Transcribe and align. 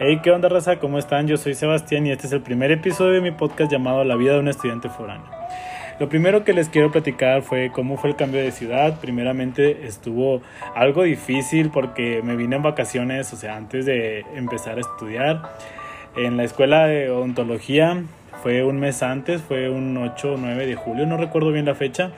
Hey, 0.00 0.20
¿qué 0.22 0.30
onda, 0.30 0.48
raza? 0.48 0.78
¿Cómo 0.78 0.96
están? 0.96 1.26
Yo 1.26 1.36
soy 1.36 1.54
Sebastián 1.54 2.06
y 2.06 2.12
este 2.12 2.28
es 2.28 2.32
el 2.32 2.40
primer 2.40 2.70
episodio 2.70 3.14
de 3.14 3.20
mi 3.20 3.32
podcast 3.32 3.72
llamado 3.72 4.04
La 4.04 4.14
vida 4.14 4.34
de 4.34 4.38
un 4.38 4.46
estudiante 4.46 4.88
foráneo. 4.88 5.26
Lo 5.98 6.08
primero 6.08 6.44
que 6.44 6.52
les 6.52 6.68
quiero 6.68 6.92
platicar 6.92 7.42
fue 7.42 7.72
cómo 7.72 7.96
fue 7.96 8.10
el 8.10 8.14
cambio 8.14 8.40
de 8.40 8.52
ciudad. 8.52 9.00
Primeramente 9.00 9.88
estuvo 9.88 10.40
algo 10.76 11.02
difícil 11.02 11.70
porque 11.70 12.22
me 12.22 12.36
vine 12.36 12.54
en 12.54 12.62
vacaciones, 12.62 13.32
o 13.32 13.36
sea, 13.36 13.56
antes 13.56 13.86
de 13.86 14.20
empezar 14.36 14.78
a 14.78 14.82
estudiar 14.82 15.42
en 16.14 16.36
la 16.36 16.44
escuela 16.44 16.86
de 16.86 17.10
odontología. 17.10 18.00
Fue 18.40 18.62
un 18.62 18.78
mes 18.78 19.02
antes, 19.02 19.42
fue 19.42 19.68
un 19.68 19.96
8 19.96 20.34
o 20.34 20.36
9 20.36 20.64
de 20.64 20.76
julio, 20.76 21.06
no 21.06 21.16
recuerdo 21.16 21.50
bien 21.50 21.64
la 21.64 21.74
fecha. 21.74 22.12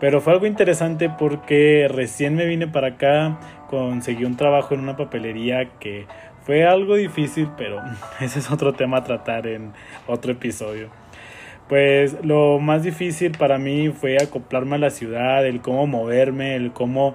Pero 0.00 0.20
fue 0.20 0.32
algo 0.32 0.46
interesante 0.46 1.08
porque 1.08 1.86
recién 1.88 2.34
me 2.34 2.44
vine 2.44 2.66
para 2.66 2.88
acá, 2.88 3.38
conseguí 3.70 4.24
un 4.24 4.36
trabajo 4.36 4.74
en 4.74 4.80
una 4.80 4.96
papelería 4.96 5.68
que 5.78 6.06
fue 6.44 6.64
algo 6.64 6.94
difícil, 6.94 7.48
pero 7.56 7.80
ese 8.20 8.38
es 8.38 8.50
otro 8.50 8.72
tema 8.74 8.98
a 8.98 9.04
tratar 9.04 9.46
en 9.46 9.72
otro 10.06 10.32
episodio. 10.32 10.88
Pues 11.68 12.22
lo 12.22 12.58
más 12.58 12.82
difícil 12.82 13.32
para 13.32 13.58
mí 13.58 13.88
fue 13.88 14.18
acoplarme 14.22 14.76
a 14.76 14.78
la 14.78 14.90
ciudad, 14.90 15.46
el 15.46 15.62
cómo 15.62 15.86
moverme, 15.86 16.56
el 16.56 16.72
cómo 16.72 17.14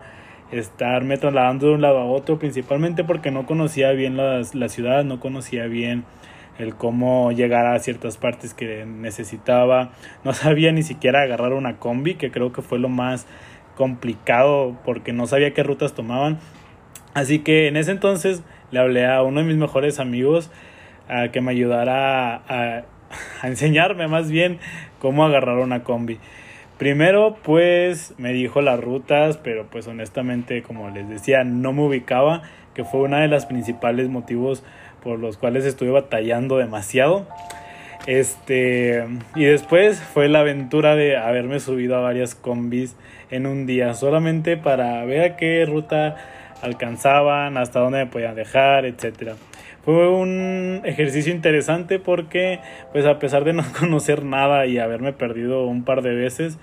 estarme 0.52 1.18
trasladando 1.18 1.68
de 1.68 1.74
un 1.74 1.82
lado 1.82 2.00
a 2.00 2.06
otro, 2.06 2.40
principalmente 2.40 3.04
porque 3.04 3.30
no 3.30 3.46
conocía 3.46 3.92
bien 3.92 4.18
la, 4.18 4.42
la 4.54 4.70
ciudad, 4.70 5.04
no 5.04 5.20
conocía 5.20 5.68
bien 5.68 6.04
el 6.58 6.76
cómo 6.76 7.32
llegar 7.32 7.68
a 7.68 7.78
ciertas 7.78 8.18
partes 8.18 8.56
que 8.56 8.86
necesitaba. 8.86 9.92
No 10.24 10.34
sabía 10.34 10.72
ni 10.72 10.82
siquiera 10.82 11.22
agarrar 11.22 11.54
una 11.54 11.78
combi, 11.78 12.16
que 12.16 12.32
creo 12.32 12.52
que 12.52 12.64
fue 12.64 12.80
lo 12.80 12.90
más 12.90 13.28
complicado 13.76 14.76
porque 14.84 15.14
no 15.14 15.28
sabía 15.28 15.54
qué 15.54 15.62
rutas 15.62 15.94
tomaban. 15.94 16.40
Así 17.14 17.40
que 17.40 17.68
en 17.68 17.78
ese 17.78 17.92
entonces 17.92 18.44
le 18.72 18.80
hablé 18.80 19.06
a 19.06 19.22
uno 19.24 19.42
de 19.42 19.46
mis 19.46 19.58
mejores 19.58 20.00
amigos 20.00 20.52
a 21.08 21.30
que 21.30 21.42
me 21.42 21.52
ayudara 21.52 22.36
a, 22.36 22.84
a 23.42 23.48
enseñarme 23.48 24.08
más 24.08 24.30
bien 24.30 24.60
cómo 25.00 25.26
agarrar 25.26 25.58
una 25.58 25.84
combi. 25.84 26.20
Primero, 26.78 27.36
pues 27.44 28.14
me 28.18 28.32
dijo 28.32 28.62
las 28.62 28.80
rutas, 28.80 29.38
pero 29.38 29.68
pues 29.70 29.88
honestamente, 29.88 30.64
como 30.64 30.90
les 30.90 31.10
decía, 31.10 31.44
no 31.44 31.74
me 31.74 31.82
ubicaba, 31.82 32.44
que 32.74 32.86
fue 32.86 33.02
una 33.02 33.20
de 33.20 33.28
las 33.28 33.46
principales 33.46 34.08
motivos 34.08 34.64
por 35.04 35.20
los 35.20 35.38
cuales 35.38 35.66
estuve 35.66 35.92
batallando 35.92 36.58
demasiado. 36.58 37.28
Este, 38.08 39.06
y 39.36 39.44
después 39.44 40.00
fue 40.00 40.30
la 40.30 40.40
aventura 40.40 40.96
de 40.96 41.18
haberme 41.18 41.60
subido 41.60 41.98
a 41.98 42.00
varias 42.00 42.34
combis 42.34 42.96
en 43.30 43.46
un 43.46 43.66
día, 43.66 43.94
solamente 43.94 44.56
para 44.56 45.04
ver 45.06 45.22
a 45.32 45.36
qué 45.36 45.66
ruta 45.66 46.16
alcanzaban, 46.62 47.58
hasta 47.58 47.80
dónde 47.80 48.00
me 48.00 48.06
podían 48.08 48.36
dejar, 48.36 48.86
etcétera. 48.86 49.36
Fue 49.84 50.10
un 50.10 50.82
ejercicio 50.84 51.34
interesante 51.34 52.00
porque, 52.00 52.60
pues 52.92 53.06
a 53.06 53.20
pesar 53.20 53.44
de 53.44 53.54
no 53.54 53.64
conocer 53.80 54.24
nada 54.24 54.66
y 54.66 54.78
haberme 54.78 55.14
perdido 55.14 55.66
un 55.66 55.84
par 55.84 56.02
de 56.02 56.14
veces, 56.14 56.58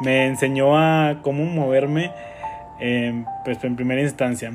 me 0.00 0.26
enseñó 0.26 0.76
a 0.76 1.20
cómo 1.22 1.44
moverme, 1.44 2.10
pues 3.44 3.62
en 3.62 3.76
primera 3.76 4.02
instancia. 4.02 4.52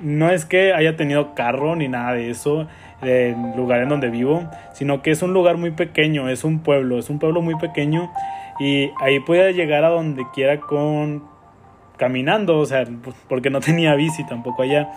No 0.00 0.30
es 0.30 0.44
que 0.44 0.72
haya 0.72 0.96
tenido 0.96 1.34
carro 1.34 1.76
ni 1.76 1.88
nada 1.88 2.12
de 2.14 2.30
eso, 2.30 2.66
el 3.02 3.36
lugar 3.56 3.82
en 3.82 3.88
donde 3.88 4.10
vivo, 4.10 4.48
sino 4.72 5.02
que 5.02 5.10
es 5.10 5.22
un 5.22 5.32
lugar 5.32 5.56
muy 5.56 5.72
pequeño, 5.72 6.28
es 6.28 6.44
un 6.44 6.60
pueblo, 6.60 6.98
es 6.98 7.10
un 7.10 7.18
pueblo 7.18 7.42
muy 7.42 7.56
pequeño 7.56 8.10
y 8.58 8.90
ahí 9.00 9.20
puede 9.20 9.52
llegar 9.54 9.84
a 9.84 9.90
donde 9.90 10.24
quiera 10.34 10.58
con 10.60 11.24
caminando, 11.98 12.58
o 12.58 12.64
sea, 12.64 12.86
porque 13.28 13.50
no 13.50 13.60
tenía 13.68 13.94
bici 13.94 14.24
tampoco 14.26 14.62
allá. 14.62 14.88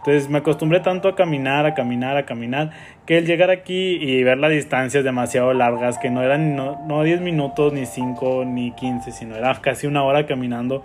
Entonces 0.00 0.30
me 0.30 0.38
acostumbré 0.38 0.80
tanto 0.80 1.08
a 1.08 1.14
caminar, 1.14 1.66
a 1.66 1.74
caminar, 1.74 2.16
a 2.16 2.24
caminar, 2.24 2.70
que 3.04 3.18
el 3.18 3.26
llegar 3.26 3.50
aquí 3.50 3.98
y 4.00 4.22
ver 4.22 4.38
las 4.38 4.50
distancias 4.50 5.04
demasiado 5.04 5.52
largas, 5.52 5.98
que 5.98 6.08
no 6.08 6.22
eran 6.22 6.56
no, 6.56 6.80
no 6.86 7.02
10 7.02 7.20
minutos, 7.20 7.74
ni 7.74 7.84
5, 7.84 8.44
ni 8.46 8.72
15, 8.72 9.12
sino 9.12 9.36
era 9.36 9.54
casi 9.60 9.86
una 9.86 10.02
hora 10.02 10.24
caminando 10.24 10.82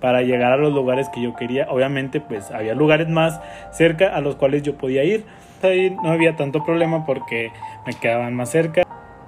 para 0.00 0.22
llegar 0.22 0.52
a 0.52 0.56
los 0.56 0.72
lugares 0.72 1.08
que 1.08 1.20
yo 1.20 1.34
quería. 1.34 1.66
Obviamente 1.70 2.20
pues 2.20 2.52
había 2.52 2.74
lugares 2.74 3.08
más 3.08 3.40
cerca 3.72 4.14
a 4.14 4.20
los 4.20 4.36
cuales 4.36 4.62
yo 4.62 4.76
podía 4.76 5.02
ir. 5.02 5.24
Ahí 5.62 5.90
no 5.90 6.10
había 6.10 6.36
tanto 6.36 6.64
problema 6.64 7.04
porque 7.04 7.50
me 7.84 7.94
quedaban 7.94 8.34
más 8.34 8.50
cerca. 8.50 8.82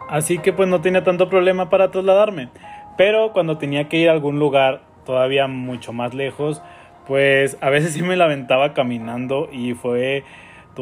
Así 0.09 0.39
que 0.39 0.53
pues 0.53 0.69
no 0.69 0.81
tenía 0.81 1.03
tanto 1.03 1.28
problema 1.28 1.71
para 1.71 1.91
trasladarme. 1.91 2.50
Pero 2.97 3.33
cuando 3.33 3.59
tenía 3.59 3.89
que 3.89 3.99
ir 3.99 4.09
a 4.09 4.12
algún 4.12 4.39
lugar 4.39 4.83
todavía 5.04 5.47
mucho 5.47 5.92
más 5.92 6.15
lejos, 6.15 6.62
pues 7.06 7.56
a 7.60 7.70
veces 7.70 7.92
sí 7.92 8.03
me 8.03 8.16
la 8.16 8.25
aventaba 8.25 8.72
caminando 8.75 9.48
y 9.53 9.75
fue 9.75 10.25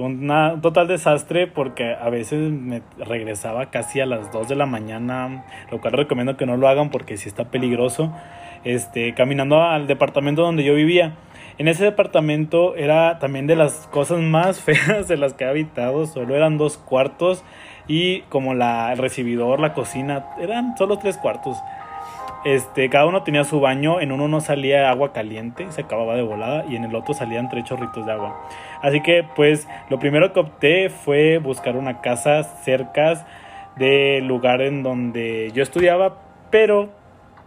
un 0.01 0.61
total 0.63 0.89
desastre 0.89 1.47
porque 1.47 1.95
a 1.95 2.09
veces 2.09 2.51
me 2.51 2.83
regresaba 2.99 3.71
casi 3.71 4.01
a 4.01 4.07
las 4.07 4.33
2 4.33 4.49
de 4.49 4.57
la 4.57 4.67
mañana, 4.67 5.45
lo 5.71 5.81
cual 5.81 5.93
recomiendo 5.95 6.37
que 6.37 6.47
no 6.47 6.57
lo 6.57 6.69
hagan 6.69 6.91
porque 6.91 7.17
sí 7.17 7.29
está 7.29 7.51
peligroso, 7.51 8.13
este, 8.65 9.15
caminando 9.15 9.63
al 9.63 9.87
departamento 9.87 10.43
donde 10.43 10.65
yo 10.65 10.75
vivía. 10.75 11.17
En 11.59 11.69
ese 11.69 11.85
departamento 11.85 12.75
era 12.77 13.19
también 13.19 13.47
de 13.47 13.57
las 13.57 13.87
cosas 13.89 14.21
más 14.21 14.61
feas 14.63 15.09
de 15.09 15.17
las 15.17 15.35
que 15.35 15.45
he 15.45 15.49
habitado, 15.49 16.07
solo 16.07 16.35
eran 16.35 16.57
dos 16.57 16.79
cuartos 16.79 17.45
y 17.87 18.23
como 18.23 18.55
la, 18.55 18.93
el 18.93 18.99
recibidor, 18.99 19.61
la 19.61 19.75
cocina, 19.75 20.27
eran 20.41 20.77
solo 20.79 20.99
tres 20.99 21.19
cuartos. 21.19 21.59
Este, 22.45 22.91
cada 22.91 23.07
uno 23.07 23.23
tenía 23.23 23.45
su 23.45 23.61
baño, 23.61 24.01
en 24.01 24.11
uno 24.11 24.27
no 24.27 24.41
salía 24.41 24.91
agua 24.91 25.13
caliente, 25.13 25.71
se 25.71 25.83
acababa 25.83 26.17
de 26.17 26.23
volada, 26.23 26.65
y 26.69 26.75
en 26.75 26.85
el 26.85 26.95
otro 26.95 27.15
salían 27.15 27.49
tres 27.49 27.65
chorritos 27.65 28.05
de 28.05 28.13
agua. 28.13 28.49
Así 28.83 29.01
que, 29.01 29.25
pues, 29.37 29.69
lo 29.91 30.01
primero 30.01 30.33
que 30.33 30.41
opté 30.41 30.91
fue 30.91 31.39
buscar 31.39 31.77
una 31.77 32.01
casa 32.01 32.43
cerca 32.43 33.27
del 33.77 34.27
lugar 34.27 34.61
en 34.61 34.83
donde 34.83 35.53
yo 35.55 35.63
estudiaba, 35.63 36.17
pero 36.51 36.91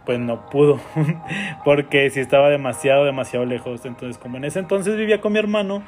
pues 0.06 0.20
no 0.20 0.48
pudo, 0.50 0.78
porque 1.64 2.08
si 2.10 2.20
estaba 2.20 2.48
demasiado, 2.48 3.04
demasiado 3.04 3.44
lejos. 3.44 3.84
Entonces, 3.84 4.18
como 4.18 4.36
en 4.36 4.44
ese 4.44 4.60
entonces 4.60 4.96
vivía 4.96 5.20
con 5.20 5.32
mi 5.32 5.40
hermano, 5.40 5.82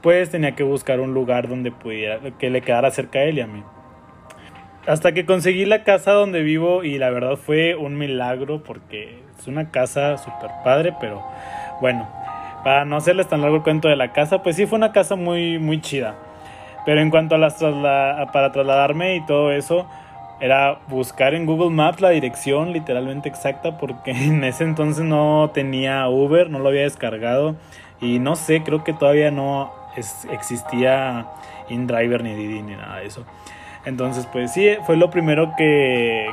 pues 0.00 0.30
tenía 0.30 0.52
que 0.52 0.62
buscar 0.62 1.00
un 1.00 1.12
lugar 1.12 1.48
donde 1.48 1.70
pudiera, 1.70 2.18
que 2.38 2.48
le 2.48 2.62
quedara 2.62 2.90
cerca 2.90 3.18
a 3.18 3.24
él 3.24 3.38
y 3.38 3.40
a 3.42 3.46
mí 3.46 3.62
hasta 4.88 5.12
que 5.12 5.26
conseguí 5.26 5.66
la 5.66 5.84
casa 5.84 6.12
donde 6.12 6.42
vivo 6.42 6.82
y 6.82 6.96
la 6.96 7.10
verdad 7.10 7.36
fue 7.36 7.76
un 7.76 7.98
milagro 7.98 8.62
porque 8.64 9.22
es 9.38 9.46
una 9.46 9.70
casa 9.70 10.16
súper 10.16 10.50
padre, 10.64 10.94
pero 10.98 11.22
bueno, 11.82 12.08
para 12.64 12.86
no 12.86 12.96
hacerles 12.96 13.28
tan 13.28 13.42
largo 13.42 13.56
el 13.56 13.62
cuento 13.62 13.88
de 13.88 13.96
la 13.96 14.12
casa, 14.12 14.42
pues 14.42 14.56
sí 14.56 14.66
fue 14.66 14.78
una 14.78 14.92
casa 14.92 15.14
muy, 15.14 15.58
muy 15.58 15.80
chida. 15.82 16.14
Pero 16.86 17.02
en 17.02 17.10
cuanto 17.10 17.34
a 17.34 17.38
las 17.38 17.56
para 18.32 18.50
trasladarme 18.50 19.16
y 19.16 19.26
todo 19.26 19.52
eso, 19.52 19.86
era 20.40 20.78
buscar 20.88 21.34
en 21.34 21.44
Google 21.44 21.70
Maps 21.70 22.00
la 22.00 22.10
dirección 22.10 22.72
literalmente 22.72 23.28
exacta 23.28 23.76
porque 23.76 24.10
en 24.12 24.42
ese 24.42 24.64
entonces 24.64 25.04
no 25.04 25.50
tenía 25.52 26.08
Uber, 26.08 26.48
no 26.48 26.60
lo 26.60 26.70
había 26.70 26.82
descargado 26.82 27.56
y 28.00 28.20
no 28.20 28.36
sé, 28.36 28.62
creo 28.62 28.84
que 28.84 28.94
todavía 28.94 29.30
no 29.30 29.70
existía 30.30 31.26
InDriver 31.68 32.22
ni 32.22 32.34
Didi 32.34 32.62
ni 32.62 32.72
nada 32.72 33.00
de 33.00 33.06
eso. 33.06 33.26
Entonces, 33.88 34.26
pues 34.30 34.52
sí, 34.52 34.68
fue 34.84 34.98
lo 34.98 35.08
primero 35.08 35.54
que, 35.56 36.26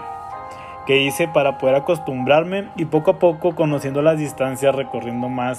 que 0.85 0.97
hice 0.97 1.29
para 1.29 1.57
poder 1.57 1.75
acostumbrarme 1.75 2.67
y 2.75 2.83
poco 2.83 3.11
a 3.11 3.19
poco 3.19 3.55
conociendo 3.55 4.01
las 4.01 4.17
distancias, 4.17 4.75
recorriendo 4.75 5.29
más 5.29 5.57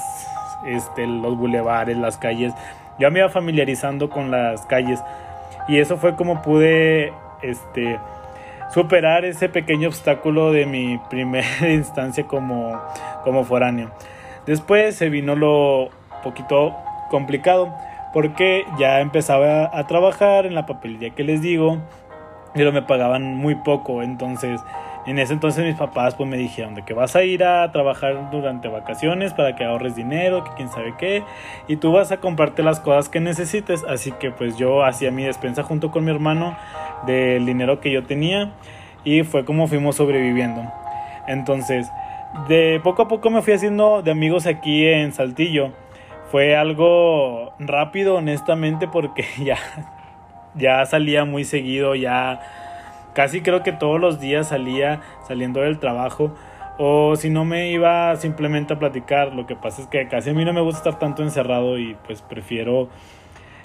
este, 0.67 1.07
los 1.07 1.39
bulevares, 1.39 1.97
las 1.97 2.19
calles, 2.19 2.53
ya 2.99 3.09
me 3.09 3.21
iba 3.21 3.31
familiarizando 3.31 4.11
con 4.11 4.31
las 4.31 4.67
calles 4.67 5.03
y 5.69 5.79
eso 5.79 5.97
fue 5.97 6.17
como 6.17 6.43
pude 6.43 7.15
este, 7.41 7.99
superar 8.75 9.25
ese 9.25 9.49
pequeño 9.49 9.89
obstáculo 9.89 10.53
de 10.53 10.67
mi 10.67 10.99
primera 11.11 11.71
instancia 11.71 12.25
como, 12.25 12.79
como 13.25 13.45
foráneo. 13.45 13.91
Después 14.45 14.97
se 14.97 15.09
vino 15.09 15.35
lo 15.35 15.89
poquito 16.23 16.77
complicado 17.09 17.75
porque 18.17 18.65
ya 18.79 19.03
empezaba 19.03 19.71
a 19.79 19.87
trabajar 19.87 20.47
en 20.47 20.55
la 20.55 20.65
papelería 20.65 21.11
que 21.11 21.23
les 21.23 21.43
digo, 21.43 21.83
pero 22.55 22.73
me 22.73 22.81
pagaban 22.81 23.37
muy 23.37 23.57
poco, 23.57 24.03
entonces 24.03 24.59
en 25.05 25.19
ese 25.19 25.35
entonces 25.35 25.67
mis 25.67 25.75
papás 25.75 26.15
pues 26.15 26.27
me 26.27 26.39
dijeron 26.39 26.75
de 26.75 26.83
que 26.83 26.95
vas 26.95 27.15
a 27.15 27.25
ir 27.25 27.45
a 27.45 27.71
trabajar 27.73 28.31
durante 28.31 28.69
vacaciones 28.69 29.35
para 29.35 29.55
que 29.55 29.67
ahorres 29.67 29.97
dinero, 29.97 30.45
que 30.45 30.51
quién 30.57 30.71
sabe 30.71 30.95
qué, 30.97 31.25
y 31.69 31.77
tú 31.77 31.93
vas 31.93 32.11
a 32.11 32.17
comprarte 32.17 32.63
las 32.63 32.81
cosas 32.81 33.11
que 33.11 33.21
necesites, 33.21 33.85
así 33.85 34.13
que 34.13 34.31
pues 34.31 34.57
yo 34.57 34.83
hacía 34.83 35.11
mi 35.11 35.25
despensa 35.25 35.63
junto 35.63 35.91
con 35.91 36.07
mi 36.07 36.11
hermano 36.11 36.57
del 37.07 37.45
dinero 37.45 37.81
que 37.81 37.93
yo 37.93 38.05
tenía 38.05 38.51
y 39.05 39.25
fue 39.25 39.45
como 39.45 39.67
fuimos 39.67 39.97
sobreviviendo. 39.97 40.63
Entonces, 41.27 41.93
de 42.49 42.81
poco 42.83 43.03
a 43.03 43.09
poco 43.09 43.29
me 43.29 43.43
fui 43.43 43.53
haciendo 43.53 44.01
de 44.01 44.11
amigos 44.11 44.47
aquí 44.47 44.87
en 44.87 45.13
Saltillo 45.13 45.73
fue 46.37 46.55
algo 46.55 47.55
rápido, 47.59 48.17
honestamente, 48.17 48.87
porque 48.87 49.25
ya, 49.43 49.57
ya 50.55 50.85
salía 50.85 51.25
muy 51.25 51.45
seguido, 51.45 51.95
ya 51.95 52.41
casi 53.15 53.41
creo 53.41 53.63
que 53.63 53.73
todos 53.73 53.99
los 53.99 54.21
días 54.21 54.49
salía 54.49 55.01
saliendo 55.27 55.63
del 55.63 55.79
trabajo. 55.79 56.35
O 56.77 57.17
si 57.17 57.31
no 57.31 57.47
me 57.47 57.71
iba 57.71 58.15
simplemente 58.17 58.75
a 58.75 58.79
platicar, 58.79 59.33
lo 59.33 59.47
que 59.47 59.57
pasa 59.57 59.81
es 59.81 59.89
que 59.89 60.09
casi 60.09 60.29
a 60.29 60.35
mí 60.35 60.45
no 60.45 60.53
me 60.53 60.61
gusta 60.61 60.81
estar 60.81 60.99
tanto 60.99 61.23
encerrado 61.23 61.79
y 61.79 61.97
pues 62.05 62.21
prefiero 62.21 62.91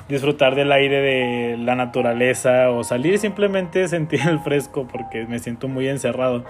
disfrutar 0.08 0.56
del 0.56 0.72
aire 0.72 1.02
de 1.02 1.58
la 1.58 1.76
naturaleza 1.76 2.70
o 2.70 2.86
salir 2.86 3.20
simplemente 3.20 3.86
sentir 3.90 4.22
el 4.30 4.40
fresco 4.40 4.88
porque 4.90 5.26
me 5.26 5.40
siento 5.40 5.68
muy 5.68 5.90
encerrado. 5.90 6.46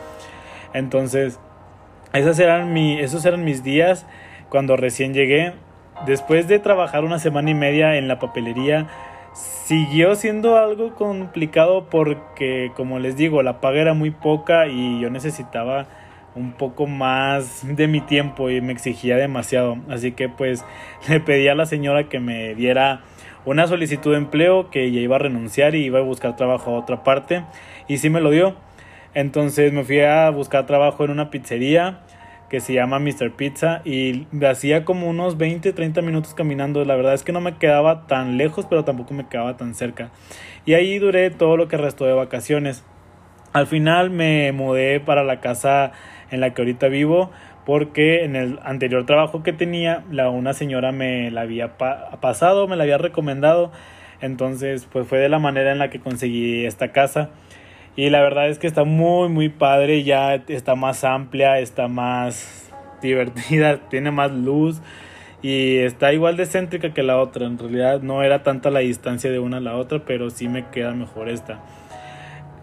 Entonces, 0.75 1.39
esas 2.13 2.37
eran 2.37 2.73
mi, 2.73 2.99
esos 2.99 3.25
eran 3.25 3.43
mis 3.43 3.63
días 3.63 4.05
cuando 4.49 4.77
recién 4.77 5.15
llegué. 5.15 5.53
Después 6.05 6.47
de 6.47 6.57
trabajar 6.57 7.03
una 7.03 7.19
semana 7.19 7.51
y 7.51 7.53
media 7.53 7.95
en 7.97 8.07
la 8.07 8.17
papelería, 8.17 8.87
siguió 9.33 10.15
siendo 10.15 10.57
algo 10.57 10.95
complicado 10.95 11.85
porque, 11.89 12.71
como 12.75 12.97
les 12.97 13.15
digo, 13.15 13.43
la 13.43 13.61
paga 13.61 13.81
era 13.81 13.93
muy 13.93 14.09
poca 14.09 14.67
y 14.67 14.99
yo 14.99 15.11
necesitaba 15.11 15.85
un 16.33 16.53
poco 16.53 16.87
más 16.87 17.65
de 17.67 17.87
mi 17.87 18.01
tiempo 18.01 18.49
y 18.49 18.61
me 18.61 18.73
exigía 18.73 19.15
demasiado. 19.17 19.77
Así 19.89 20.13
que 20.13 20.27
pues 20.27 20.65
le 21.07 21.19
pedí 21.19 21.47
a 21.47 21.55
la 21.55 21.65
señora 21.67 22.09
que 22.09 22.19
me 22.19 22.55
diera 22.55 23.01
una 23.45 23.67
solicitud 23.67 24.11
de 24.11 24.17
empleo 24.17 24.69
que 24.69 24.85
ella 24.85 25.01
iba 25.01 25.17
a 25.17 25.19
renunciar 25.19 25.75
y 25.75 25.85
iba 25.85 25.99
a 25.99 26.03
buscar 26.03 26.35
trabajo 26.35 26.75
a 26.75 26.79
otra 26.79 27.03
parte 27.03 27.43
y 27.87 27.97
sí 27.97 28.09
me 28.09 28.21
lo 28.21 28.31
dio. 28.31 28.55
Entonces 29.13 29.73
me 29.73 29.83
fui 29.83 29.99
a 29.99 30.29
buscar 30.29 30.65
trabajo 30.65 31.03
en 31.03 31.11
una 31.11 31.29
pizzería 31.29 31.99
que 32.51 32.59
se 32.59 32.73
llama 32.73 32.99
Mr. 32.99 33.31
Pizza 33.31 33.81
y 33.85 34.27
hacía 34.45 34.83
como 34.83 35.07
unos 35.07 35.37
20, 35.37 35.71
30 35.71 36.01
minutos 36.01 36.33
caminando. 36.33 36.83
La 36.83 36.97
verdad 36.97 37.13
es 37.13 37.23
que 37.23 37.31
no 37.31 37.39
me 37.39 37.55
quedaba 37.55 38.07
tan 38.07 38.35
lejos, 38.35 38.65
pero 38.69 38.83
tampoco 38.83 39.13
me 39.13 39.25
quedaba 39.25 39.55
tan 39.55 39.73
cerca. 39.73 40.11
Y 40.65 40.73
ahí 40.73 40.99
duré 40.99 41.29
todo 41.29 41.55
lo 41.55 41.69
que 41.69 41.77
restó 41.77 42.03
de 42.03 42.11
vacaciones. 42.11 42.83
Al 43.53 43.67
final 43.67 44.09
me 44.09 44.51
mudé 44.51 44.99
para 44.99 45.23
la 45.23 45.39
casa 45.39 45.93
en 46.29 46.41
la 46.41 46.53
que 46.53 46.61
ahorita 46.61 46.89
vivo 46.89 47.31
porque 47.65 48.25
en 48.25 48.35
el 48.35 48.59
anterior 48.63 49.05
trabajo 49.05 49.43
que 49.43 49.53
tenía 49.53 50.03
la 50.11 50.29
una 50.29 50.53
señora 50.53 50.91
me 50.91 51.31
la 51.31 51.41
había 51.41 51.77
pasado, 51.77 52.67
me 52.67 52.75
la 52.75 52.83
había 52.83 52.97
recomendado. 52.97 53.71
Entonces, 54.19 54.89
pues 54.91 55.07
fue 55.07 55.19
de 55.19 55.29
la 55.29 55.39
manera 55.39 55.71
en 55.71 55.79
la 55.79 55.89
que 55.89 56.01
conseguí 56.01 56.65
esta 56.65 56.91
casa. 56.91 57.29
Y 57.95 58.09
la 58.09 58.21
verdad 58.21 58.49
es 58.49 58.57
que 58.57 58.67
está 58.67 58.83
muy, 58.85 59.27
muy 59.29 59.49
padre, 59.49 60.03
ya 60.03 60.35
está 60.35 60.75
más 60.75 61.03
amplia, 61.03 61.59
está 61.59 61.87
más 61.87 62.69
divertida, 63.01 63.77
tiene 63.89 64.11
más 64.11 64.31
luz 64.31 64.81
y 65.41 65.77
está 65.77 66.13
igual 66.13 66.37
de 66.37 66.45
céntrica 66.45 66.93
que 66.93 67.03
la 67.03 67.17
otra. 67.17 67.45
En 67.45 67.57
realidad 67.57 68.01
no 68.01 68.23
era 68.23 68.43
tanta 68.43 68.69
la 68.69 68.79
distancia 68.79 69.29
de 69.29 69.39
una 69.39 69.57
a 69.57 69.61
la 69.61 69.75
otra, 69.75 70.03
pero 70.05 70.29
sí 70.29 70.47
me 70.47 70.69
queda 70.69 70.93
mejor 70.93 71.29
esta. 71.29 71.59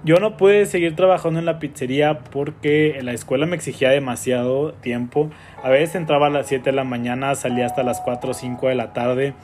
Yo 0.05 0.21
no 0.21 0.37
pude 0.37 0.65
seguir 0.67 0.95
trabajando 0.95 1.41
en 1.41 1.45
la 1.45 1.59
pizzería 1.59 2.21
porque 2.21 3.01
la 3.03 3.13
escuela 3.13 3.47
me 3.47 3.57
exigía 3.57 3.91
demasiado 3.91 4.73
tiempo. 4.75 5.29
A 5.63 5.71
veces 5.71 5.97
entraba 5.97 6.29
a 6.29 6.31
las 6.31 6.47
7 6.47 6.71
de 6.71 6.77
la 6.77 6.85
mañana, 6.85 7.35
salía 7.35 7.67
hasta 7.67 7.83
las 7.83 8.01
4 8.01 8.31
o 8.31 8.35
5 8.35 8.69
de 8.69 8.75
la 8.77 8.93
tarde 8.93 9.35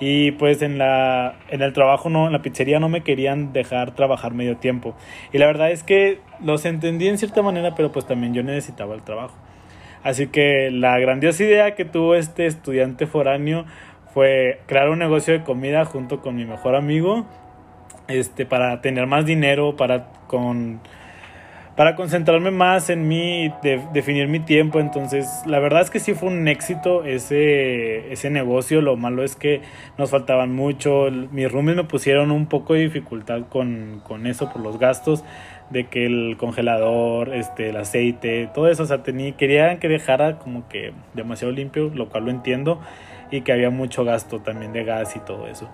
y 0.00 0.32
pues 0.32 0.62
en 0.62 0.78
la 0.78 1.36
en 1.50 1.60
el 1.62 1.72
trabajo 1.74 2.08
no 2.08 2.26
en 2.26 2.32
la 2.32 2.42
pizzería 2.42 2.80
no 2.80 2.88
me 2.88 3.02
querían 3.02 3.52
dejar 3.52 3.94
trabajar 3.94 4.32
medio 4.32 4.56
tiempo. 4.56 4.96
Y 5.32 5.38
la 5.38 5.46
verdad 5.46 5.70
es 5.70 5.84
que 5.84 6.18
los 6.42 6.64
entendí 6.64 7.06
en 7.06 7.18
cierta 7.18 7.42
manera 7.42 7.74
pero 7.76 7.92
pues 7.92 8.06
también 8.06 8.34
yo 8.34 8.42
necesitaba 8.42 8.94
el 8.94 9.02
trabajo. 9.02 9.36
Así 10.02 10.28
que 10.28 10.70
la 10.70 10.98
grandiosa 10.98 11.44
idea 11.44 11.74
que 11.74 11.84
tuvo 11.84 12.14
este 12.14 12.46
estudiante 12.46 13.06
foráneo 13.06 13.66
fue 14.14 14.60
crear 14.66 14.88
un 14.88 14.98
negocio 14.98 15.34
de 15.34 15.44
comida 15.44 15.84
junto 15.84 16.20
con 16.20 16.34
mi 16.34 16.46
mejor 16.46 16.74
amigo 16.74 17.26
este 18.08 18.46
para 18.46 18.80
tener 18.80 19.06
más 19.06 19.26
dinero 19.26 19.76
para 19.76 20.08
con 20.26 20.80
para 21.80 21.96
concentrarme 21.96 22.50
más 22.50 22.90
en 22.90 23.08
mí, 23.08 23.50
de, 23.62 23.80
definir 23.94 24.28
mi 24.28 24.40
tiempo. 24.40 24.80
Entonces, 24.80 25.26
la 25.46 25.60
verdad 25.60 25.80
es 25.80 25.88
que 25.88 25.98
sí 25.98 26.12
fue 26.12 26.28
un 26.28 26.46
éxito 26.46 27.06
ese, 27.06 28.12
ese 28.12 28.28
negocio. 28.28 28.82
Lo 28.82 28.98
malo 28.98 29.24
es 29.24 29.34
que 29.34 29.62
nos 29.96 30.10
faltaban 30.10 30.54
mucho. 30.54 31.10
Mis 31.10 31.50
roomies 31.50 31.76
me 31.76 31.84
pusieron 31.84 32.32
un 32.32 32.44
poco 32.48 32.74
de 32.74 32.80
dificultad 32.80 33.48
con, 33.48 34.02
con 34.06 34.26
eso 34.26 34.52
por 34.52 34.60
los 34.60 34.78
gastos 34.78 35.24
de 35.70 35.86
que 35.86 36.04
el 36.04 36.36
congelador, 36.36 37.32
este, 37.32 37.70
el 37.70 37.76
aceite, 37.78 38.50
todo 38.52 38.68
eso, 38.68 38.82
o 38.82 38.86
sea, 38.86 39.02
tenía, 39.02 39.32
querían 39.38 39.78
que 39.78 39.88
dejara 39.88 40.38
como 40.38 40.68
que 40.68 40.92
demasiado 41.14 41.50
limpio, 41.50 41.90
lo 41.94 42.10
cual 42.10 42.26
lo 42.26 42.30
entiendo, 42.30 42.78
y 43.30 43.40
que 43.40 43.52
había 43.52 43.70
mucho 43.70 44.04
gasto 44.04 44.40
también 44.40 44.74
de 44.74 44.84
gas 44.84 45.16
y 45.16 45.20
todo 45.20 45.46
eso. 45.46 45.66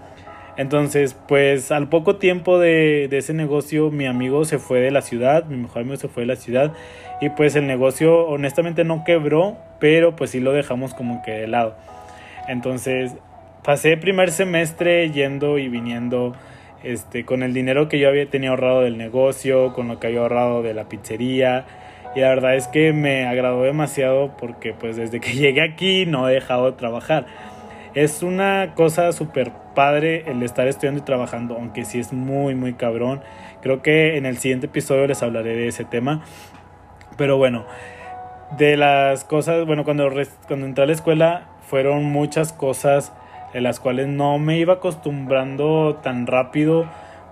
Entonces, 0.57 1.15
pues 1.29 1.71
al 1.71 1.89
poco 1.89 2.17
tiempo 2.17 2.59
de, 2.59 3.09
ese 3.13 3.35
negocio, 3.35 3.91
mi 3.91 4.07
amigo 4.07 4.45
se 4.45 4.59
fue 4.59 4.81
de 4.81 4.91
la 4.91 5.03
ciudad, 5.03 5.45
mi 5.45 5.57
mejor 5.57 5.83
amigo 5.83 5.97
se 5.97 6.09
fue 6.09 6.23
de 6.23 6.29
la 6.29 6.37
ciudad 6.37 6.73
y 7.21 7.29
pues 7.31 7.57
el 7.57 7.67
negocio 7.67 8.27
honestamente 8.27 8.83
no 8.85 9.05
quebró, 9.05 9.59
pero 9.81 10.17
pues 10.17 10.31
sí 10.31 10.41
lo 10.41 10.53
dejamos 10.53 10.95
como 10.95 11.23
que 11.23 11.33
de 11.33 11.47
lado. 11.47 11.77
Entonces, 12.49 13.13
pasé 13.65 13.95
el 13.95 14.01
primer 14.01 14.31
semestre 14.31 15.11
yendo 15.11 15.59
y 15.59 15.69
viniendo 15.69 16.35
este, 16.83 17.25
con 17.25 17.43
el 17.43 17.53
dinero 17.53 17.89
que 17.89 17.99
yo 17.99 18.09
había 18.09 18.31
tenido 18.31 18.53
ahorrado 18.53 18.83
del 18.83 18.97
negocio, 18.97 19.75
con 19.75 19.89
lo 19.89 19.99
que 19.99 20.07
había 20.07 20.21
ahorrado 20.21 20.63
de 20.63 20.73
la 20.73 20.89
pizzería. 20.89 21.67
Y 22.15 22.21
la 22.21 22.29
verdad 22.29 22.55
es 22.55 22.69
que 22.69 22.95
me 22.95 23.27
agradó 23.27 23.63
demasiado 23.65 24.37
porque 24.39 24.73
pues 24.73 24.97
desde 24.97 25.21
que 25.21 25.33
llegué 25.35 25.63
aquí 25.63 26.07
no 26.07 26.29
he 26.29 26.33
dejado 26.33 26.71
de 26.71 26.79
trabajar. 26.79 27.27
Es 27.97 28.23
una 28.23 28.75
cosa 28.75 29.11
súper 29.13 29.53
padre 29.75 30.25
el 30.31 30.43
estar 30.43 30.69
estudiando 30.69 31.01
y 31.01 31.05
trabajando, 31.07 31.55
aunque 31.55 31.87
sí 31.87 31.99
es 31.99 32.13
muy, 32.13 32.55
muy 32.55 32.75
cabrón. 32.75 33.23
Creo 33.63 33.81
que 33.81 34.19
en 34.19 34.27
el 34.27 34.37
siguiente 34.37 34.67
episodio 34.67 35.07
les 35.07 35.23
hablaré 35.23 35.57
de 35.57 35.69
ese 35.69 35.87
tema. 35.87 36.21
Pero 37.17 37.39
bueno, 37.39 37.65
de 38.59 38.77
las 38.77 39.25
cosas, 39.25 39.65
bueno, 39.65 39.85
cuando, 39.85 40.11
cuando 40.47 40.67
entré 40.67 40.85
a 40.85 40.87
la 40.87 40.93
escuela 40.93 41.49
fueron 41.63 42.05
muchas 42.05 42.53
cosas 42.53 43.15
en 43.55 43.63
las 43.63 43.81
cuales 43.81 44.09
no 44.09 44.39
me 44.39 44.59
iba 44.59 44.75
acostumbrando 44.75 45.99
tan 46.03 46.27
rápido. 46.27 46.85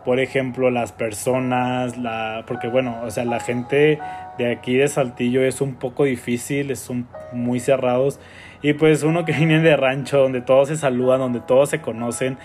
Por 0.07 0.19
ejemplo, 0.19 0.71
las 0.71 0.93
personas, 0.93 1.99
la, 1.99 2.45
porque 2.47 2.69
bueno, 2.69 3.03
o 3.05 3.11
sea, 3.11 3.27
la 3.27 3.39
gente 3.39 3.99
de 4.39 4.51
aquí 4.51 4.77
de 4.77 4.89
Saltillo 4.89 5.43
es 5.43 5.61
un 5.61 5.75
poco 5.75 6.05
difícil, 6.05 6.75
son 6.77 7.07
muy 7.33 7.61
cerrados 7.61 8.21
y 8.63 8.73
pues 8.73 9.03
uno 9.03 9.25
que 9.25 9.33
viene 9.39 9.61
de 9.61 9.77
rancho, 9.77 10.19
donde 10.19 10.41
todos 10.41 10.69
se 10.69 10.77
saludan, 10.77 11.21
donde 11.21 11.41
todos 11.41 11.71
se 11.71 11.81
conocen, 11.81 12.39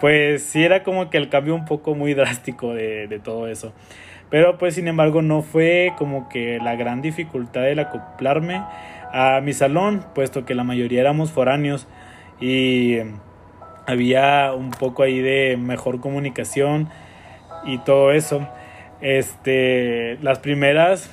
pues 0.00 0.42
sí 0.42 0.64
era 0.64 0.82
como 0.82 1.10
que 1.10 1.18
el 1.18 1.28
cambio 1.28 1.54
un 1.54 1.64
poco 1.64 1.94
muy 1.94 2.14
drástico 2.14 2.74
de, 2.74 3.06
de 3.06 3.18
todo 3.18 3.48
eso. 3.48 3.72
Pero 4.28 4.58
pues 4.58 4.74
sin 4.74 4.88
embargo 4.88 5.22
no 5.22 5.42
fue 5.42 5.92
como 5.98 6.28
que 6.28 6.58
la 6.58 6.74
gran 6.74 7.00
dificultad 7.00 7.68
el 7.68 7.78
acoplarme 7.78 8.60
a 9.12 9.40
mi 9.40 9.52
salón, 9.52 10.04
puesto 10.14 10.44
que 10.44 10.54
la 10.54 10.64
mayoría 10.64 11.00
éramos 11.00 11.30
foráneos 11.30 11.86
y 12.40 12.98
había 13.86 14.52
un 14.52 14.70
poco 14.70 15.04
ahí 15.04 15.20
de 15.20 15.56
mejor 15.56 16.00
comunicación 16.00 16.88
y 17.64 17.78
todo 17.78 18.12
eso. 18.12 18.48
Este, 19.00 20.18
las 20.22 20.38
primeras 20.40 21.10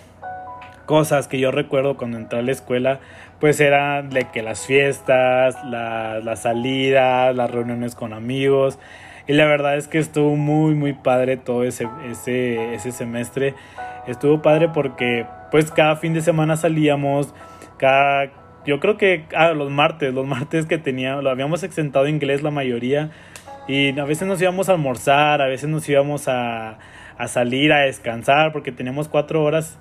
cosas 0.86 1.28
que 1.28 1.40
yo 1.40 1.52
recuerdo 1.52 1.98
cuando 1.98 2.18
entré 2.18 2.40
a 2.40 2.42
la 2.42 2.52
escuela 2.52 3.00
pues 3.44 3.60
eran 3.60 4.10
de 4.10 4.24
que 4.32 4.42
las 4.42 4.66
fiestas, 4.66 5.58
las 5.66 6.40
salidas, 6.42 7.36
las 7.36 7.52
reuniones 7.52 7.94
con 7.94 8.14
amigos. 8.14 8.80
Y 9.28 9.34
la 9.34 9.46
verdad 9.46 9.76
es 9.76 9.90
que 9.90 9.98
estuvo 10.00 10.38
muy, 10.38 10.76
muy 10.76 10.94
padre 10.94 11.36
todo 11.36 11.66
ese, 11.66 11.90
ese, 12.10 12.74
ese 12.74 12.94
semestre. 12.94 13.54
Estuvo 14.08 14.42
padre 14.42 14.70
porque 14.70 15.26
pues 15.52 15.72
cada 15.72 15.98
fin 15.98 16.14
de 16.14 16.22
semana 16.22 16.56
salíamos, 16.56 17.36
cada, 17.78 18.32
yo 18.66 18.80
creo 18.80 18.96
que 18.96 19.26
ah, 19.36 19.50
los 19.50 19.70
martes, 19.70 20.14
los 20.14 20.26
martes 20.26 20.66
que 20.66 20.78
tenía, 20.78 21.18
lo 21.18 21.30
habíamos 21.30 21.64
exentado 21.64 22.08
inglés 22.08 22.44
la 22.44 22.52
mayoría. 22.52 23.12
Y 23.68 24.00
a 24.00 24.06
veces 24.06 24.26
nos 24.26 24.42
íbamos 24.42 24.70
a 24.70 24.72
almorzar, 24.72 25.42
a 25.42 25.48
veces 25.48 25.68
nos 25.68 25.88
íbamos 25.90 26.30
a, 26.30 26.78
a 27.18 27.28
salir 27.28 27.74
a 27.74 27.80
descansar 27.80 28.54
porque 28.54 28.72
teníamos 28.72 29.10
cuatro 29.10 29.44
horas 29.44 29.80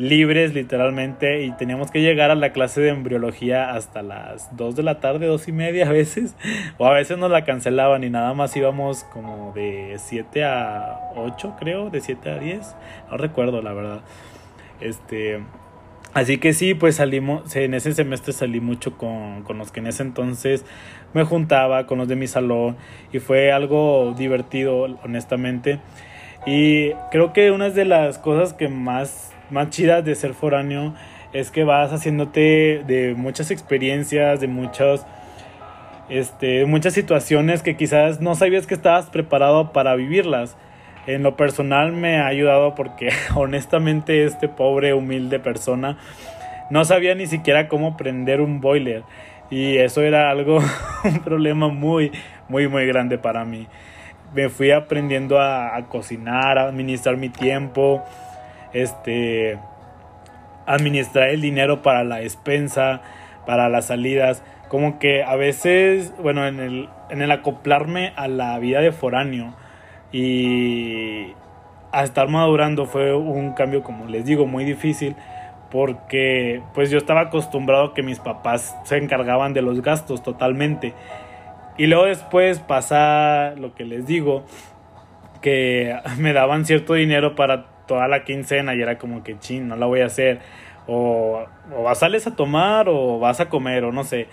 libres 0.00 0.54
literalmente 0.54 1.44
y 1.44 1.52
teníamos 1.52 1.90
que 1.90 2.00
llegar 2.00 2.30
a 2.30 2.34
la 2.34 2.52
clase 2.52 2.80
de 2.80 2.88
embriología 2.88 3.74
hasta 3.74 4.02
las 4.02 4.56
2 4.56 4.74
de 4.74 4.82
la 4.82 4.98
tarde, 4.98 5.26
dos 5.26 5.46
y 5.46 5.52
media 5.52 5.88
a 5.88 5.92
veces, 5.92 6.34
o 6.78 6.86
a 6.86 6.94
veces 6.94 7.18
nos 7.18 7.30
la 7.30 7.44
cancelaban 7.44 8.02
y 8.02 8.10
nada 8.10 8.32
más 8.32 8.56
íbamos 8.56 9.04
como 9.04 9.52
de 9.52 9.96
7 9.98 10.44
a 10.44 11.12
8 11.16 11.56
creo, 11.58 11.90
de 11.90 12.00
7 12.00 12.30
a 12.30 12.38
10, 12.38 12.76
no 13.10 13.16
recuerdo 13.18 13.60
la 13.60 13.74
verdad. 13.74 14.00
Este, 14.80 15.42
así 16.14 16.38
que 16.38 16.54
sí, 16.54 16.72
pues 16.72 16.96
salimos, 16.96 17.54
en 17.54 17.74
ese 17.74 17.92
semestre 17.92 18.32
salí 18.32 18.60
mucho 18.60 18.96
con, 18.96 19.42
con 19.42 19.58
los 19.58 19.70
que 19.70 19.80
en 19.80 19.88
ese 19.88 20.02
entonces 20.02 20.64
me 21.12 21.24
juntaba, 21.24 21.86
con 21.86 21.98
los 21.98 22.08
de 22.08 22.16
mi 22.16 22.26
salón 22.26 22.78
y 23.12 23.18
fue 23.18 23.52
algo 23.52 24.14
divertido 24.16 24.80
honestamente. 25.04 25.78
Y 26.46 26.94
creo 27.10 27.34
que 27.34 27.50
una 27.50 27.68
de 27.68 27.84
las 27.84 28.18
cosas 28.18 28.54
que 28.54 28.68
más 28.68 29.34
más 29.50 29.70
chidas 29.70 30.04
de 30.04 30.14
ser 30.14 30.34
foráneo 30.34 30.94
es 31.32 31.50
que 31.50 31.64
vas 31.64 31.92
haciéndote 31.92 32.82
de 32.86 33.14
muchas 33.16 33.50
experiencias, 33.50 34.40
de 34.40 34.48
muchas, 34.48 35.06
este, 36.08 36.66
muchas 36.66 36.94
situaciones 36.94 37.62
que 37.62 37.76
quizás 37.76 38.20
no 38.20 38.34
sabías 38.34 38.66
que 38.66 38.74
estabas 38.74 39.06
preparado 39.06 39.72
para 39.72 39.94
vivirlas. 39.94 40.56
En 41.06 41.22
lo 41.22 41.36
personal 41.36 41.92
me 41.92 42.18
ha 42.18 42.26
ayudado 42.26 42.74
porque 42.74 43.10
honestamente 43.34 44.24
este 44.24 44.48
pobre 44.48 44.94
humilde 44.94 45.38
persona 45.38 45.98
no 46.70 46.84
sabía 46.84 47.14
ni 47.14 47.26
siquiera 47.26 47.68
cómo 47.68 47.96
prender 47.96 48.40
un 48.40 48.60
boiler 48.60 49.02
y 49.50 49.78
eso 49.78 50.02
era 50.02 50.30
algo 50.30 50.60
un 51.04 51.20
problema 51.20 51.68
muy 51.68 52.12
muy, 52.50 52.68
muy 52.68 52.86
grande 52.86 53.16
para 53.16 53.44
mí. 53.44 53.66
Me 54.34 54.48
fui 54.48 54.70
aprendiendo 54.72 55.40
a, 55.40 55.76
a 55.76 55.86
cocinar, 55.86 56.58
a 56.58 56.64
administrar 56.64 57.16
mi 57.16 57.30
tiempo, 57.30 58.04
este, 58.72 59.58
administrar 60.66 61.30
el 61.30 61.40
dinero 61.40 61.82
para 61.82 62.04
la 62.04 62.16
despensa, 62.16 63.02
para 63.46 63.68
las 63.68 63.86
salidas. 63.86 64.42
Como 64.68 64.98
que 64.98 65.24
a 65.24 65.36
veces, 65.36 66.14
bueno, 66.22 66.46
en 66.46 66.60
el, 66.60 66.88
en 67.10 67.22
el 67.22 67.30
acoplarme 67.32 68.12
a 68.16 68.28
la 68.28 68.58
vida 68.58 68.80
de 68.80 68.92
foráneo 68.92 69.54
y 70.12 71.32
a 71.92 72.04
estar 72.04 72.28
madurando 72.28 72.86
fue 72.86 73.16
un 73.16 73.52
cambio, 73.52 73.82
como 73.82 74.06
les 74.06 74.24
digo, 74.24 74.46
muy 74.46 74.64
difícil 74.64 75.16
porque 75.70 76.62
pues 76.74 76.90
yo 76.90 76.98
estaba 76.98 77.22
acostumbrado 77.22 77.86
a 77.86 77.94
que 77.94 78.02
mis 78.02 78.18
papás 78.18 78.76
se 78.84 78.96
encargaban 78.96 79.54
de 79.54 79.62
los 79.62 79.82
gastos 79.82 80.22
totalmente. 80.22 80.94
Y 81.78 81.86
luego 81.86 82.04
después 82.04 82.58
pasa 82.58 83.54
lo 83.56 83.74
que 83.74 83.84
les 83.84 84.06
digo, 84.06 84.44
que 85.40 85.96
me 86.18 86.32
daban 86.32 86.66
cierto 86.66 86.94
dinero 86.94 87.34
para 87.34 87.66
toda 87.90 88.06
la 88.06 88.22
quincena 88.22 88.74
y 88.76 88.82
era 88.82 88.98
como 88.98 89.24
que 89.24 89.36
chin, 89.40 89.66
no 89.66 89.74
la 89.74 89.86
voy 89.86 90.02
a 90.02 90.06
hacer. 90.06 90.38
O, 90.86 91.44
o 91.76 91.94
sales 91.96 92.26
a 92.28 92.36
tomar 92.36 92.88
o 92.88 93.18
vas 93.18 93.40
a 93.40 93.48
comer 93.48 93.84
o 93.84 93.90
no 93.90 94.04
sé. 94.04 94.28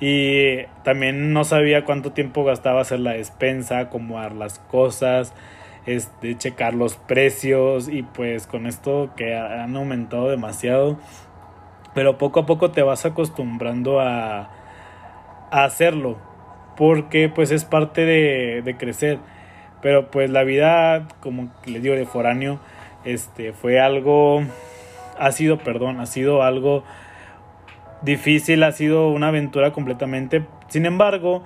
Y 0.00 0.64
también 0.82 1.32
no 1.32 1.44
sabía 1.44 1.84
cuánto 1.84 2.10
tiempo 2.12 2.44
gastaba 2.44 2.80
hacer 2.80 2.98
la 2.98 3.12
despensa, 3.12 3.78
acomodar 3.78 4.32
las 4.32 4.58
cosas 4.58 5.32
este, 5.86 6.36
checar 6.36 6.74
los 6.74 6.96
precios 6.96 7.88
y 7.88 8.02
pues 8.02 8.46
con 8.46 8.66
esto 8.66 9.10
que 9.16 9.36
han 9.36 9.76
aumentado 9.76 10.28
demasiado, 10.28 10.98
pero 11.94 12.18
poco 12.18 12.40
a 12.40 12.46
poco 12.46 12.72
te 12.72 12.82
vas 12.82 13.06
acostumbrando 13.06 14.00
a, 14.00 14.50
a 15.50 15.64
hacerlo, 15.64 16.18
porque 16.76 17.28
pues 17.28 17.52
es 17.52 17.64
parte 17.64 18.04
de, 18.04 18.62
de, 18.62 18.76
crecer, 18.76 19.18
pero 19.80 20.10
pues 20.10 20.28
la 20.28 20.42
vida, 20.42 21.06
como 21.20 21.52
les 21.64 21.82
digo, 21.82 21.94
de 21.94 22.04
foráneo, 22.04 22.58
este, 23.06 23.52
fue 23.52 23.80
algo, 23.80 24.42
ha 25.18 25.32
sido, 25.32 25.58
perdón, 25.58 26.00
ha 26.00 26.06
sido 26.06 26.42
algo 26.42 26.84
difícil, 28.02 28.62
ha 28.62 28.72
sido 28.72 29.08
una 29.10 29.28
aventura 29.28 29.72
completamente, 29.72 30.44
sin 30.68 30.84
embargo, 30.84 31.42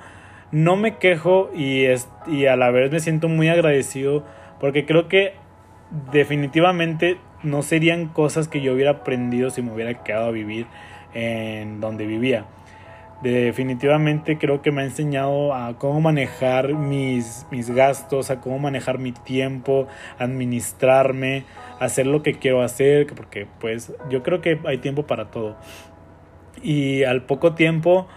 no 0.50 0.74
me 0.76 0.96
quejo 0.96 1.50
y, 1.54 1.84
es, 1.84 2.08
y 2.26 2.46
a 2.46 2.56
la 2.56 2.70
vez 2.70 2.90
me 2.90 2.98
siento 2.98 3.28
muy 3.28 3.48
agradecido 3.48 4.24
porque 4.58 4.84
creo 4.84 5.06
que 5.06 5.34
definitivamente 6.12 7.18
no 7.42 7.62
serían 7.62 8.06
cosas 8.06 8.48
que 8.48 8.60
yo 8.60 8.74
hubiera 8.74 8.90
aprendido 8.90 9.50
si 9.50 9.62
me 9.62 9.72
hubiera 9.72 10.02
quedado 10.02 10.26
a 10.26 10.30
vivir 10.30 10.66
en 11.14 11.80
donde 11.80 12.06
vivía. 12.06 12.46
Definitivamente 13.22 14.38
creo 14.38 14.62
que 14.62 14.72
me 14.72 14.80
ha 14.80 14.84
enseñado 14.86 15.52
a 15.52 15.76
cómo 15.76 16.00
manejar 16.00 16.72
mis, 16.72 17.46
mis 17.50 17.68
gastos, 17.68 18.30
a 18.30 18.40
cómo 18.40 18.58
manejar 18.58 18.98
mi 18.98 19.12
tiempo, 19.12 19.88
administrarme, 20.18 21.44
hacer 21.80 22.06
lo 22.06 22.22
que 22.22 22.38
quiero 22.38 22.62
hacer, 22.62 23.06
porque 23.14 23.46
pues 23.60 23.92
yo 24.08 24.22
creo 24.22 24.40
que 24.40 24.58
hay 24.64 24.78
tiempo 24.78 25.06
para 25.06 25.30
todo. 25.30 25.58
Y 26.62 27.04
al 27.04 27.22
poco 27.22 27.54
tiempo, 27.54 28.08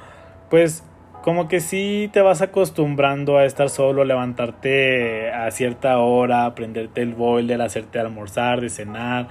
pues 0.49 0.85
como 1.21 1.49
que 1.49 1.59
sí 1.59 2.09
te 2.13 2.21
vas 2.21 2.41
acostumbrando 2.41 3.37
a 3.37 3.43
estar 3.43 3.69
solo, 3.69 4.05
levantarte 4.05 5.31
a 5.31 5.51
cierta 5.51 5.97
hora, 5.97 6.55
prenderte 6.55 7.01
el 7.01 7.13
boiler, 7.13 7.61
hacerte 7.61 7.99
almorzar, 7.99 8.61
de 8.61 8.69
cenar, 8.69 9.27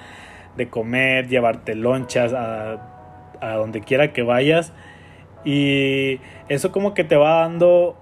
de 0.54 0.68
comer, 0.68 1.28
llevarte 1.28 1.74
lonchas 1.74 2.34
a, 2.34 2.72
a 3.40 3.54
donde 3.54 3.80
quiera 3.80 4.12
que 4.12 4.22
vayas. 4.22 4.74
Y 5.44 6.20
eso 6.48 6.72
como 6.72 6.94
que 6.94 7.04
te 7.04 7.16
va 7.16 7.40
dando, 7.40 7.96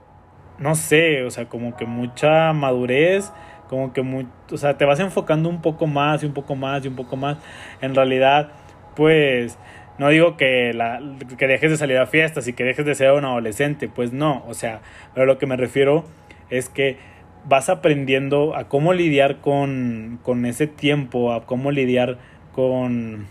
no 0.58 0.74
sé, 0.74 1.24
o 1.24 1.30
sea, 1.30 1.46
como 1.46 1.76
que 1.76 1.86
mucha 1.86 2.52
madurez, 2.52 3.32
como 3.68 3.92
que, 3.92 4.02
muy, 4.02 4.26
o 4.50 4.56
sea, 4.56 4.76
te 4.76 4.84
vas 4.84 5.00
enfocando 5.00 5.48
un 5.48 5.62
poco 5.62 5.86
más 5.86 6.22
y 6.22 6.26
un 6.26 6.34
poco 6.34 6.56
más 6.56 6.84
y 6.84 6.88
un 6.88 6.96
poco 6.96 7.16
más. 7.16 7.38
En 7.80 7.94
realidad, 7.94 8.50
pues 8.96 9.58
no 9.98 10.08
digo 10.08 10.36
que, 10.36 10.72
la, 10.72 11.00
que 11.38 11.46
dejes 11.46 11.70
de 11.70 11.76
salir 11.76 11.98
a 11.98 12.06
fiestas 12.06 12.48
y 12.48 12.52
que 12.52 12.64
dejes 12.64 12.86
de 12.86 12.94
ser 12.94 13.12
un 13.12 13.24
adolescente, 13.24 13.88
pues 13.88 14.12
no, 14.12 14.44
o 14.48 14.54
sea, 14.54 14.80
pero 15.14 15.26
lo 15.26 15.38
que 15.38 15.46
me 15.46 15.56
refiero 15.56 16.04
es 16.48 16.68
que 16.68 16.96
vas 17.44 17.68
aprendiendo 17.68 18.56
a 18.56 18.68
cómo 18.68 18.92
lidiar 18.92 19.40
con, 19.40 20.18
con 20.22 20.46
ese 20.46 20.66
tiempo, 20.66 21.32
a 21.32 21.46
cómo 21.46 21.70
lidiar 21.70 22.18
con, 22.52 23.26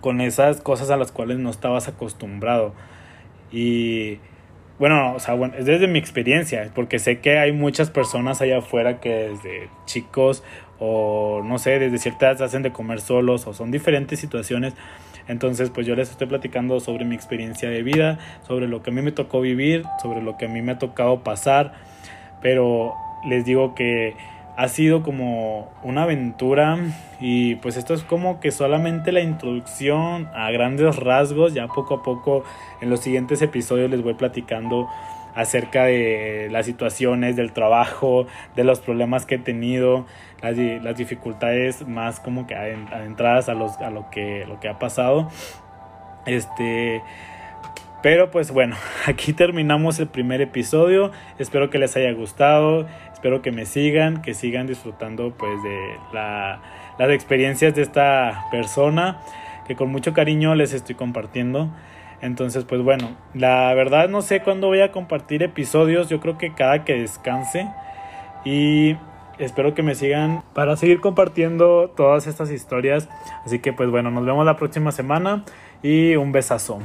con 0.00 0.20
esas 0.20 0.60
cosas 0.60 0.90
a 0.90 0.96
las 0.96 1.12
cuales 1.12 1.38
no 1.38 1.50
estabas 1.50 1.88
acostumbrado. 1.88 2.74
Y 3.52 4.18
bueno, 4.78 5.14
o 5.14 5.20
sea, 5.20 5.34
bueno, 5.34 5.54
es 5.58 5.66
desde 5.66 5.86
mi 5.88 5.98
experiencia, 5.98 6.70
porque 6.74 6.98
sé 6.98 7.20
que 7.20 7.38
hay 7.38 7.52
muchas 7.52 7.90
personas 7.90 8.40
allá 8.40 8.58
afuera 8.58 9.00
que 9.00 9.10
desde 9.10 9.68
chicos 9.84 10.42
o 10.78 11.42
no 11.44 11.58
sé, 11.58 11.78
desde 11.78 11.98
cierta 11.98 12.30
edad 12.30 12.42
hacen 12.42 12.62
de 12.62 12.72
comer 12.72 13.00
solos 13.00 13.46
o 13.46 13.52
son 13.52 13.70
diferentes 13.70 14.18
situaciones. 14.18 14.74
Entonces, 15.28 15.70
pues 15.70 15.86
yo 15.86 15.94
les 15.94 16.10
estoy 16.10 16.26
platicando 16.26 16.80
sobre 16.80 17.04
mi 17.04 17.14
experiencia 17.14 17.68
de 17.68 17.82
vida, 17.82 18.18
sobre 18.48 18.66
lo 18.66 18.82
que 18.82 18.90
a 18.90 18.92
mí 18.92 19.02
me 19.02 19.12
tocó 19.12 19.40
vivir, 19.40 19.84
sobre 20.00 20.22
lo 20.22 20.38
que 20.38 20.46
a 20.46 20.48
mí 20.48 20.62
me 20.62 20.72
ha 20.72 20.78
tocado 20.78 21.22
pasar, 21.22 21.74
pero 22.40 22.94
les 23.28 23.44
digo 23.44 23.74
que 23.74 24.14
ha 24.56 24.68
sido 24.68 25.02
como 25.02 25.68
una 25.82 26.02
aventura 26.02 26.78
y 27.20 27.56
pues 27.56 27.76
esto 27.76 27.94
es 27.94 28.02
como 28.02 28.40
que 28.40 28.50
solamente 28.50 29.12
la 29.12 29.20
introducción 29.20 30.28
a 30.34 30.50
grandes 30.50 30.96
rasgos, 30.96 31.54
ya 31.54 31.66
poco 31.68 31.94
a 31.94 32.02
poco 32.02 32.44
en 32.80 32.90
los 32.90 33.00
siguientes 33.00 33.42
episodios 33.42 33.90
les 33.90 34.02
voy 34.02 34.14
platicando 34.14 34.88
acerca 35.34 35.84
de 35.84 36.48
las 36.50 36.66
situaciones 36.66 37.36
del 37.36 37.52
trabajo, 37.52 38.26
de 38.56 38.64
los 38.64 38.80
problemas 38.80 39.26
que 39.26 39.36
he 39.36 39.38
tenido, 39.38 40.06
las, 40.42 40.56
las 40.56 40.96
dificultades 40.96 41.86
más 41.86 42.20
como 42.20 42.46
que 42.46 42.54
adentradas 42.54 43.48
a, 43.48 43.54
los, 43.54 43.76
a 43.78 43.90
lo, 43.90 44.10
que, 44.10 44.44
lo 44.46 44.60
que 44.60 44.68
ha 44.68 44.78
pasado. 44.78 45.28
Este, 46.26 47.02
pero 48.02 48.30
pues 48.30 48.50
bueno, 48.50 48.76
aquí 49.06 49.32
terminamos 49.32 49.98
el 49.98 50.08
primer 50.08 50.40
episodio. 50.40 51.10
Espero 51.38 51.70
que 51.70 51.78
les 51.78 51.96
haya 51.96 52.12
gustado. 52.12 52.86
Espero 53.12 53.42
que 53.42 53.52
me 53.52 53.66
sigan, 53.66 54.22
que 54.22 54.34
sigan 54.34 54.66
disfrutando 54.66 55.32
pues 55.36 55.62
de 55.62 55.96
la, 56.12 56.60
las 56.98 57.10
experiencias 57.10 57.74
de 57.74 57.82
esta 57.82 58.46
persona 58.50 59.20
que 59.66 59.76
con 59.76 59.90
mucho 59.90 60.12
cariño 60.14 60.54
les 60.54 60.72
estoy 60.72 60.94
compartiendo. 60.94 61.70
Entonces, 62.22 62.64
pues 62.64 62.82
bueno, 62.82 63.16
la 63.34 63.72
verdad 63.74 64.08
no 64.08 64.20
sé 64.20 64.40
cuándo 64.40 64.66
voy 64.66 64.80
a 64.80 64.92
compartir 64.92 65.42
episodios. 65.42 66.08
Yo 66.08 66.20
creo 66.20 66.38
que 66.38 66.52
cada 66.52 66.84
que 66.84 66.94
descanse. 66.94 67.68
Y 68.44 68.96
espero 69.38 69.74
que 69.74 69.82
me 69.82 69.94
sigan 69.94 70.42
para 70.54 70.76
seguir 70.76 71.00
compartiendo 71.00 71.92
todas 71.96 72.26
estas 72.26 72.50
historias. 72.50 73.08
Así 73.44 73.58
que 73.58 73.72
pues 73.72 73.90
bueno, 73.90 74.10
nos 74.10 74.24
vemos 74.24 74.44
la 74.44 74.56
próxima 74.56 74.92
semana 74.92 75.44
y 75.82 76.16
un 76.16 76.32
besazo. 76.32 76.80